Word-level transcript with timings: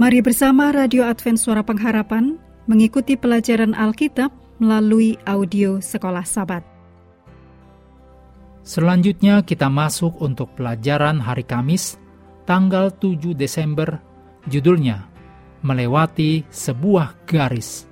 Mari 0.00 0.24
bersama 0.24 0.72
Radio 0.72 1.04
Advent 1.04 1.36
Suara 1.36 1.60
Pengharapan 1.60 2.40
mengikuti 2.64 3.20
pelajaran 3.20 3.76
Alkitab 3.76 4.32
melalui 4.56 5.20
audio 5.28 5.76
Sekolah 5.76 6.24
Sabat. 6.24 6.64
Selanjutnya 8.64 9.44
kita 9.44 9.68
masuk 9.68 10.16
untuk 10.24 10.56
pelajaran 10.56 11.20
hari 11.20 11.44
Kamis, 11.44 12.00
tanggal 12.48 12.88
7 12.96 13.36
Desember, 13.36 14.00
judulnya 14.48 15.04
Melewati 15.60 16.48
Sebuah 16.48 17.28
Garis. 17.28 17.84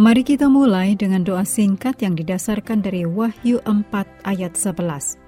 Mari 0.00 0.24
kita 0.24 0.48
mulai 0.48 0.96
dengan 0.96 1.28
doa 1.28 1.44
singkat 1.44 2.00
yang 2.00 2.16
didasarkan 2.16 2.80
dari 2.80 3.04
Wahyu 3.04 3.60
4 3.68 4.24
ayat 4.24 4.56
11. 4.56 5.20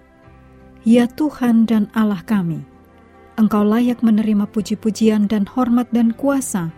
Ya 0.88 1.04
Tuhan 1.12 1.68
dan 1.68 1.92
Allah 1.92 2.24
kami, 2.24 2.69
Engkau 3.40 3.64
layak 3.64 4.04
menerima 4.04 4.44
puji-pujian 4.52 5.24
dan 5.24 5.48
hormat 5.48 5.88
dan 5.96 6.12
kuasa, 6.12 6.68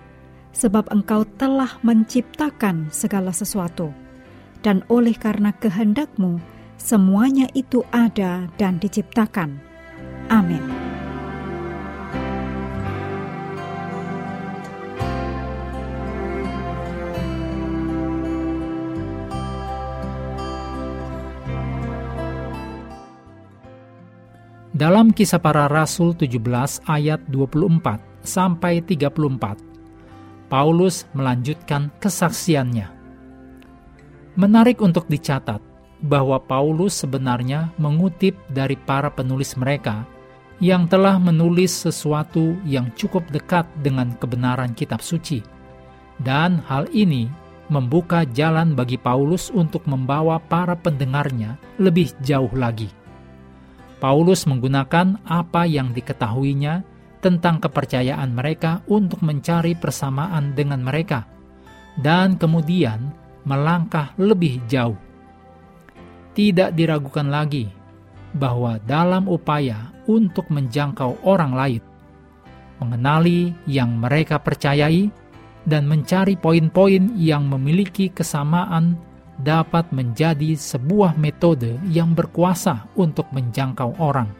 sebab 0.54 0.86
Engkau 0.94 1.26
telah 1.34 1.74
menciptakan 1.82 2.86
segala 2.94 3.34
sesuatu, 3.34 3.90
dan 4.62 4.86
oleh 4.86 5.18
karena 5.18 5.50
kehendakmu, 5.58 6.38
semuanya 6.78 7.50
itu 7.58 7.82
ada 7.90 8.46
dan 8.62 8.78
diciptakan. 8.78 9.58
Amin. 10.30 10.81
Dalam 24.82 25.14
kisah 25.14 25.38
para 25.38 25.70
rasul 25.70 26.10
17 26.10 26.42
ayat 26.90 27.22
24 27.30 28.02
sampai 28.26 28.82
34, 28.82 29.62
Paulus 30.50 31.06
melanjutkan 31.14 31.86
kesaksiannya. 32.02 32.90
Menarik 34.34 34.82
untuk 34.82 35.06
dicatat 35.06 35.62
bahwa 36.02 36.42
Paulus 36.42 36.98
sebenarnya 36.98 37.70
mengutip 37.78 38.34
dari 38.50 38.74
para 38.74 39.06
penulis 39.06 39.54
mereka 39.54 40.02
yang 40.58 40.90
telah 40.90 41.14
menulis 41.14 41.70
sesuatu 41.70 42.58
yang 42.66 42.90
cukup 42.98 43.22
dekat 43.30 43.70
dengan 43.86 44.18
kebenaran 44.18 44.74
kitab 44.74 44.98
suci. 44.98 45.46
Dan 46.18 46.58
hal 46.66 46.90
ini 46.90 47.30
membuka 47.70 48.26
jalan 48.34 48.74
bagi 48.74 48.98
Paulus 48.98 49.46
untuk 49.54 49.86
membawa 49.86 50.42
para 50.42 50.74
pendengarnya 50.74 51.54
lebih 51.78 52.10
jauh 52.26 52.50
lagi 52.50 52.90
Paulus 54.02 54.50
menggunakan 54.50 55.22
apa 55.22 55.62
yang 55.62 55.94
diketahuinya 55.94 56.82
tentang 57.22 57.62
kepercayaan 57.62 58.34
mereka 58.34 58.82
untuk 58.90 59.22
mencari 59.22 59.78
persamaan 59.78 60.58
dengan 60.58 60.82
mereka, 60.82 61.22
dan 62.02 62.34
kemudian 62.34 63.14
melangkah 63.46 64.10
lebih 64.18 64.58
jauh. 64.66 64.98
Tidak 66.34 66.74
diragukan 66.74 67.30
lagi 67.30 67.70
bahwa 68.34 68.82
dalam 68.82 69.30
upaya 69.30 69.94
untuk 70.10 70.50
menjangkau 70.50 71.22
orang 71.22 71.54
lain, 71.54 71.82
mengenali 72.82 73.54
yang 73.70 74.02
mereka 74.02 74.42
percayai, 74.42 75.06
dan 75.62 75.86
mencari 75.86 76.34
poin-poin 76.34 77.14
yang 77.14 77.46
memiliki 77.46 78.10
kesamaan 78.10 78.98
dapat 79.42 79.90
menjadi 79.90 80.54
sebuah 80.54 81.18
metode 81.18 81.76
yang 81.90 82.14
berkuasa 82.14 82.86
untuk 82.94 83.26
menjangkau 83.34 83.98
orang. 83.98 84.30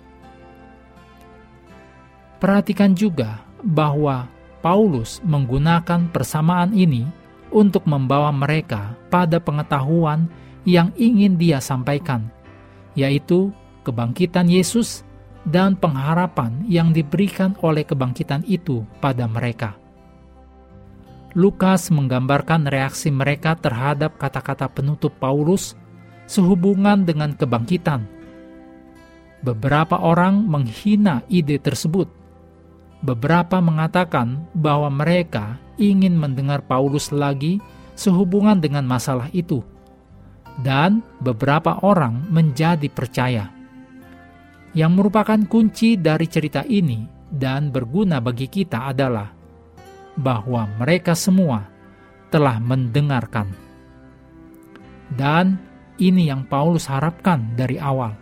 Perhatikan 2.39 2.95
juga 2.95 3.43
bahwa 3.63 4.27
Paulus 4.63 5.19
menggunakan 5.27 6.11
persamaan 6.11 6.75
ini 6.75 7.07
untuk 7.51 7.87
membawa 7.87 8.31
mereka 8.31 8.95
pada 9.11 9.39
pengetahuan 9.43 10.27
yang 10.63 10.95
ingin 10.95 11.35
dia 11.39 11.59
sampaikan, 11.59 12.31
yaitu 12.95 13.51
kebangkitan 13.83 14.47
Yesus 14.47 15.03
dan 15.43 15.75
pengharapan 15.75 16.63
yang 16.71 16.95
diberikan 16.95 17.59
oleh 17.63 17.83
kebangkitan 17.83 18.47
itu 18.47 18.87
pada 19.03 19.27
mereka. 19.27 19.82
Lukas 21.33 21.89
menggambarkan 21.89 22.69
reaksi 22.69 23.09
mereka 23.09 23.57
terhadap 23.57 24.21
kata-kata 24.21 24.69
penutup 24.69 25.17
Paulus 25.17 25.73
sehubungan 26.29 27.09
dengan 27.09 27.33
kebangkitan. 27.33 28.05
Beberapa 29.41 29.97
orang 29.99 30.45
menghina 30.45 31.25
ide 31.33 31.57
tersebut. 31.57 32.07
Beberapa 33.03 33.59
mengatakan 33.59 34.47
bahwa 34.55 34.87
mereka 34.93 35.59
ingin 35.81 36.15
mendengar 36.15 36.63
Paulus 36.63 37.11
lagi 37.11 37.59
sehubungan 37.99 38.63
dengan 38.63 38.87
masalah 38.87 39.27
itu, 39.35 39.65
dan 40.63 41.03
beberapa 41.19 41.83
orang 41.83 42.29
menjadi 42.31 42.87
percaya. 42.93 43.51
Yang 44.73 44.93
merupakan 44.95 45.41
kunci 45.51 45.99
dari 45.99 46.31
cerita 46.31 46.63
ini 46.63 47.03
dan 47.27 47.75
berguna 47.75 48.23
bagi 48.23 48.47
kita 48.47 48.89
adalah 48.95 49.42
bahwa 50.19 50.69
mereka 50.81 51.17
semua 51.17 51.69
telah 52.33 52.57
mendengarkan. 52.61 53.53
Dan 55.13 55.61
ini 56.01 56.33
yang 56.33 56.49
Paulus 56.49 56.89
harapkan 56.89 57.53
dari 57.53 57.77
awal. 57.77 58.17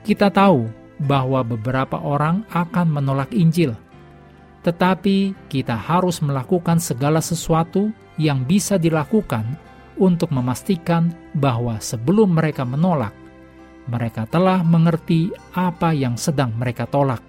Kita 0.00 0.32
tahu 0.32 0.64
bahwa 1.04 1.44
beberapa 1.44 2.00
orang 2.00 2.48
akan 2.48 2.86
menolak 2.88 3.30
Injil, 3.36 3.76
tetapi 4.64 5.36
kita 5.52 5.76
harus 5.76 6.24
melakukan 6.24 6.80
segala 6.80 7.20
sesuatu 7.20 7.92
yang 8.16 8.48
bisa 8.48 8.80
dilakukan 8.80 9.44
untuk 10.00 10.32
memastikan 10.32 11.12
bahwa 11.36 11.76
sebelum 11.78 12.40
mereka 12.40 12.64
menolak, 12.64 13.12
mereka 13.84 14.24
telah 14.24 14.64
mengerti 14.64 15.28
apa 15.52 15.92
yang 15.92 16.16
sedang 16.16 16.56
mereka 16.56 16.88
tolak 16.88 17.27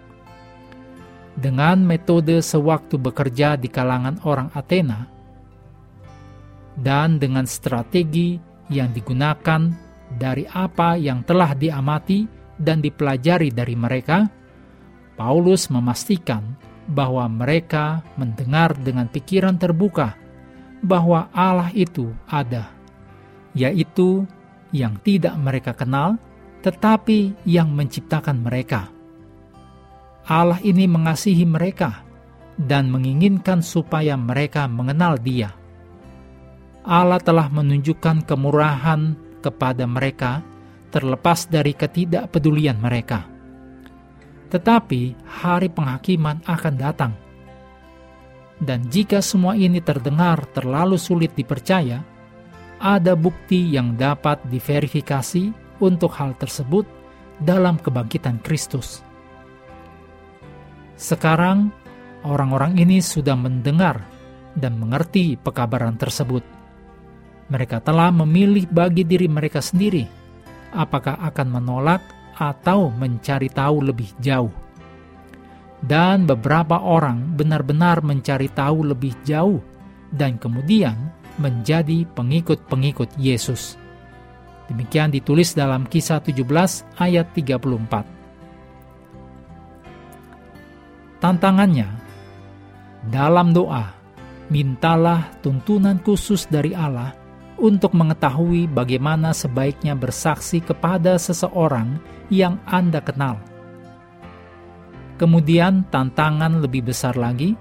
dengan 1.39 1.79
metode 1.79 2.43
sewaktu 2.43 2.99
bekerja 2.99 3.55
di 3.55 3.71
kalangan 3.71 4.19
orang 4.27 4.51
Athena 4.51 5.07
dan 6.75 7.19
dengan 7.19 7.47
strategi 7.47 8.39
yang 8.71 8.91
digunakan 8.91 9.71
dari 10.11 10.47
apa 10.47 10.99
yang 10.99 11.23
telah 11.23 11.55
diamati 11.55 12.27
dan 12.59 12.83
dipelajari 12.83 13.51
dari 13.55 13.75
mereka, 13.75 14.27
Paulus 15.15 15.67
memastikan 15.71 16.55
bahwa 16.89 17.27
mereka 17.29 18.03
mendengar 18.19 18.75
dengan 18.79 19.07
pikiran 19.07 19.55
terbuka 19.59 20.15
bahwa 20.79 21.27
Allah 21.35 21.69
itu 21.75 22.11
ada, 22.27 22.71
yaitu 23.55 24.23
yang 24.71 24.95
tidak 25.03 25.35
mereka 25.35 25.75
kenal, 25.75 26.15
tetapi 26.63 27.35
yang 27.43 27.71
menciptakan 27.71 28.39
mereka 28.39 28.98
Allah 30.29 30.61
ini 30.61 30.85
mengasihi 30.85 31.41
mereka 31.41 32.05
dan 32.53 32.93
menginginkan 32.93 33.65
supaya 33.65 34.13
mereka 34.13 34.69
mengenal 34.69 35.17
Dia. 35.17 35.49
Allah 36.85 37.17
telah 37.17 37.49
menunjukkan 37.49 38.29
kemurahan 38.29 39.17
kepada 39.41 39.89
mereka 39.89 40.45
terlepas 40.93 41.49
dari 41.49 41.73
ketidakpedulian 41.73 42.77
mereka. 42.77 43.25
Tetapi 44.53 45.17
hari 45.25 45.73
penghakiman 45.73 46.45
akan 46.45 46.75
datang. 46.77 47.13
Dan 48.61 48.85
jika 48.85 49.25
semua 49.25 49.57
ini 49.57 49.81
terdengar 49.81 50.45
terlalu 50.53 51.01
sulit 51.01 51.33
dipercaya, 51.33 52.05
ada 52.77 53.17
bukti 53.17 53.73
yang 53.73 53.97
dapat 53.97 54.45
diverifikasi 54.45 55.49
untuk 55.81 56.13
hal 56.13 56.37
tersebut 56.37 56.85
dalam 57.41 57.81
kebangkitan 57.81 58.37
Kristus. 58.45 59.08
Sekarang, 60.99 61.71
orang-orang 62.27 62.75
ini 62.75 62.99
sudah 62.99 63.39
mendengar 63.39 64.03
dan 64.51 64.75
mengerti 64.75 65.39
pekabaran 65.39 65.95
tersebut. 65.95 66.43
Mereka 67.47 67.79
telah 67.79 68.11
memilih 68.11 68.67
bagi 68.67 69.07
diri 69.07 69.31
mereka 69.31 69.63
sendiri 69.63 70.19
apakah 70.75 71.17
akan 71.23 71.47
menolak 71.49 72.03
atau 72.37 72.93
mencari 72.93 73.49
tahu 73.49 73.89
lebih 73.89 74.11
jauh. 74.21 74.51
Dan 75.79 76.27
beberapa 76.27 76.83
orang 76.83 77.39
benar-benar 77.39 78.03
mencari 78.03 78.51
tahu 78.51 78.91
lebih 78.91 79.15
jauh 79.23 79.63
dan 80.11 80.35
kemudian 80.35 80.99
menjadi 81.39 82.03
pengikut-pengikut 82.11 83.15
Yesus. 83.15 83.79
Demikian 84.67 85.09
ditulis 85.09 85.55
dalam 85.55 85.87
kisah 85.87 86.19
17 86.19 86.43
ayat 86.99 87.31
34. 87.31 88.18
Tantangannya, 91.29 91.85
dalam 93.05 93.53
doa, 93.53 93.93
mintalah 94.49 95.29
tuntunan 95.45 96.01
khusus 96.01 96.49
dari 96.49 96.73
Allah 96.73 97.13
untuk 97.61 97.93
mengetahui 97.93 98.65
bagaimana 98.65 99.29
sebaiknya 99.29 99.93
bersaksi 99.93 100.57
kepada 100.57 101.21
seseorang 101.21 102.01
yang 102.33 102.57
Anda 102.65 102.97
kenal. 103.05 103.37
Kemudian 105.21 105.85
tantangan 105.93 106.65
lebih 106.65 106.89
besar 106.89 107.13
lagi, 107.13 107.53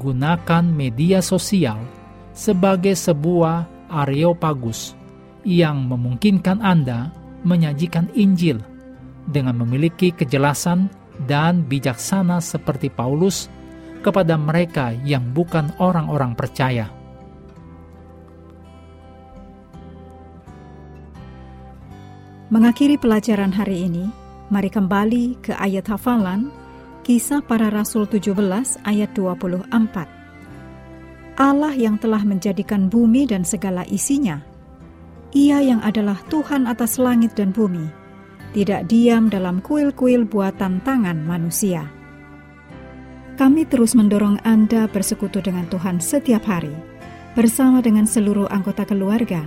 gunakan 0.00 0.64
media 0.64 1.20
sosial 1.20 1.76
sebagai 2.32 2.96
sebuah 2.96 3.68
areopagus 3.92 4.96
yang 5.44 5.84
memungkinkan 5.92 6.64
Anda 6.64 7.12
menyajikan 7.44 8.08
Injil 8.16 8.64
dengan 9.28 9.60
memiliki 9.60 10.08
kejelasan 10.08 10.99
dan 11.24 11.64
bijaksana 11.66 12.40
seperti 12.40 12.88
Paulus 12.88 13.50
kepada 14.00 14.36
mereka 14.40 14.96
yang 15.04 15.32
bukan 15.32 15.72
orang-orang 15.76 16.32
percaya. 16.32 16.88
Mengakhiri 22.50 22.98
pelajaran 22.98 23.54
hari 23.54 23.86
ini, 23.86 24.10
mari 24.50 24.66
kembali 24.66 25.38
ke 25.38 25.54
ayat 25.54 25.86
hafalan 25.86 26.50
Kisah 27.06 27.40
para 27.40 27.70
Rasul 27.70 28.10
17 28.10 28.34
ayat 28.84 29.10
24. 29.14 29.70
Allah 31.40 31.72
yang 31.72 31.96
telah 31.96 32.20
menjadikan 32.20 32.92
bumi 32.92 33.24
dan 33.24 33.46
segala 33.46 33.88
isinya. 33.88 34.42
Ia 35.32 35.62
yang 35.62 35.80
adalah 35.80 36.18
Tuhan 36.28 36.66
atas 36.68 36.98
langit 36.98 37.38
dan 37.38 37.54
bumi, 37.54 37.86
tidak 38.50 38.90
diam 38.90 39.30
dalam 39.30 39.62
kuil-kuil 39.62 40.26
buatan 40.26 40.82
tangan 40.82 41.22
manusia. 41.22 41.86
Kami 43.38 43.64
terus 43.64 43.96
mendorong 43.96 44.36
Anda 44.44 44.84
bersekutu 44.90 45.40
dengan 45.40 45.64
Tuhan 45.72 46.02
setiap 46.02 46.44
hari, 46.44 46.74
bersama 47.32 47.80
dengan 47.80 48.04
seluruh 48.04 48.50
anggota 48.52 48.84
keluarga, 48.84 49.46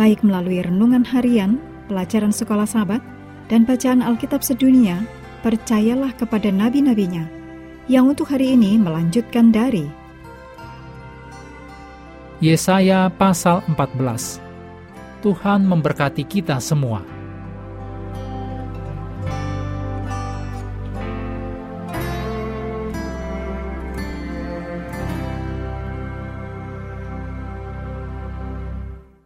baik 0.00 0.24
melalui 0.24 0.64
renungan 0.64 1.04
harian, 1.04 1.60
pelajaran 1.90 2.32
sekolah 2.32 2.64
sahabat, 2.64 3.04
dan 3.52 3.68
bacaan 3.68 4.00
Alkitab 4.00 4.40
sedunia, 4.40 5.04
percayalah 5.44 6.16
kepada 6.16 6.48
nabi-nabinya, 6.48 7.28
yang 7.92 8.08
untuk 8.08 8.32
hari 8.32 8.56
ini 8.56 8.80
melanjutkan 8.80 9.54
dari 9.54 9.86
Yesaya 12.36 13.08
pasal 13.08 13.64
14 13.64 14.44
Tuhan 15.24 15.64
memberkati 15.64 16.22
kita 16.28 16.60
semua. 16.60 17.15